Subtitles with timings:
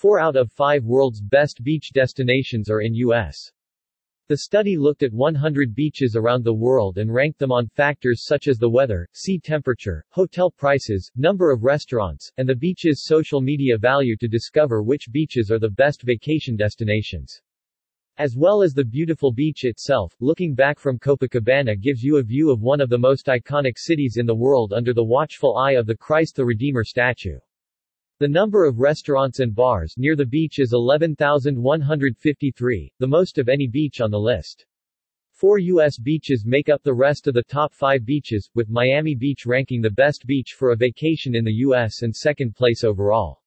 [0.00, 3.52] Four out of five world's best beach destinations are in U.S.
[4.28, 8.48] The study looked at 100 beaches around the world and ranked them on factors such
[8.48, 13.76] as the weather, sea temperature, hotel prices, number of restaurants, and the beach's social media
[13.76, 17.38] value to discover which beaches are the best vacation destinations.
[18.16, 22.50] As well as the beautiful beach itself, looking back from Copacabana gives you a view
[22.50, 25.84] of one of the most iconic cities in the world under the watchful eye of
[25.84, 27.38] the Christ the Redeemer statue.
[28.20, 33.66] The number of restaurants and bars near the beach is 11,153, the most of any
[33.66, 34.66] beach on the list.
[35.32, 35.98] Four U.S.
[35.98, 39.88] beaches make up the rest of the top five beaches, with Miami Beach ranking the
[39.88, 42.02] best beach for a vacation in the U.S.
[42.02, 43.40] and second place overall.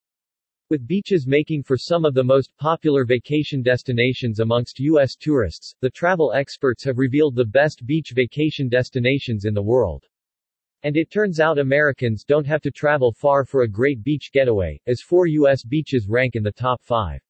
[0.71, 5.15] With beaches making for some of the most popular vacation destinations amongst U.S.
[5.15, 10.07] tourists, the travel experts have revealed the best beach vacation destinations in the world.
[10.83, 14.79] And it turns out Americans don't have to travel far for a great beach getaway,
[14.85, 15.63] as four U.S.
[15.63, 17.21] beaches rank in the top five.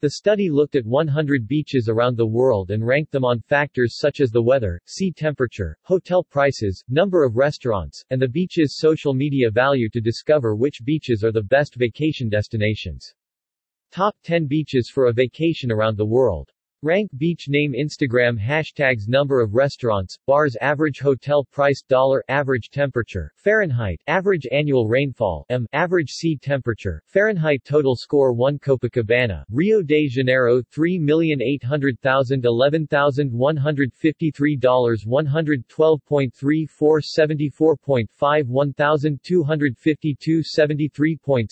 [0.00, 4.20] The study looked at 100 beaches around the world and ranked them on factors such
[4.20, 9.50] as the weather, sea temperature, hotel prices, number of restaurants, and the beach's social media
[9.50, 13.14] value to discover which beaches are the best vacation destinations.
[13.90, 16.52] Top 10 beaches for a vacation around the world.
[16.82, 23.32] Rank beach name Instagram Hashtags Number of restaurants, bars Average hotel price Dollar Average temperature,
[23.38, 30.06] Fahrenheit Average annual rainfall M Average sea temperature, Fahrenheit Total score 1 Copacabana, Rio de
[30.06, 41.48] Janeiro 3,800,000 11,153 dollars 112.34 74.5 1,252 73.6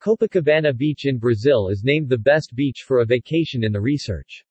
[0.00, 4.42] Copacabana Beach in Brazil is named the best beach for a vacation in the research.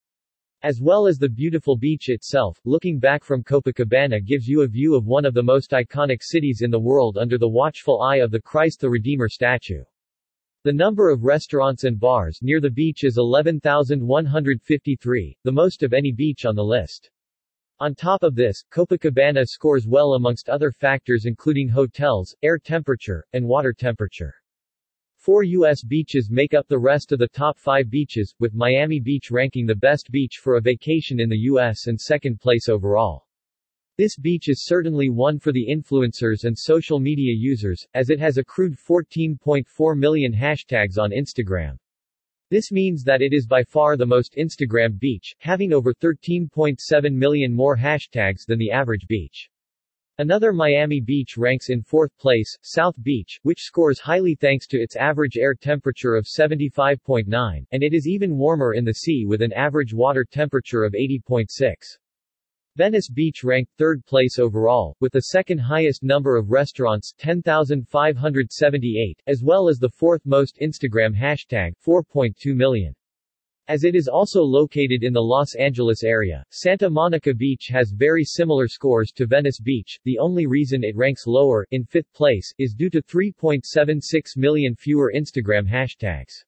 [0.61, 4.95] As well as the beautiful beach itself, looking back from Copacabana gives you a view
[4.95, 8.31] of one of the most iconic cities in the world under the watchful eye of
[8.31, 9.83] the Christ the Redeemer statue.
[10.65, 16.11] The number of restaurants and bars near the beach is 11,153, the most of any
[16.11, 17.11] beach on the list.
[17.79, 23.47] On top of this, Copacabana scores well amongst other factors including hotels, air temperature, and
[23.47, 24.33] water temperature.
[25.17, 25.83] Four U.S.
[25.83, 29.75] beaches make up the rest of the top five beaches, with Miami Beach ranking the
[29.75, 31.85] best beach for a vacation in the U.S.
[31.85, 33.27] and second place overall.
[33.97, 38.37] This beach is certainly one for the influencers and social media users, as it has
[38.37, 41.77] accrued 14.4 million hashtags on Instagram.
[42.49, 47.53] This means that it is by far the most Instagram beach, having over 13.7 million
[47.53, 49.49] more hashtags than the average beach.
[50.17, 54.97] Another Miami beach ranks in fourth place, South Beach, which scores highly thanks to its
[54.97, 59.53] average air temperature of 75.9, and it is even warmer in the sea with an
[59.53, 61.47] average water temperature of 80.6.
[62.77, 69.41] Venice Beach ranked third place overall, with the second highest number of restaurants 10,578, as
[69.41, 72.93] well as the fourth most Instagram hashtag 4.2 million.
[73.69, 78.25] As it is also located in the Los Angeles area, Santa Monica Beach has very
[78.25, 79.97] similar scores to Venice Beach.
[80.03, 85.13] The only reason it ranks lower, in fifth place, is due to 3.76 million fewer
[85.15, 86.43] Instagram hashtags.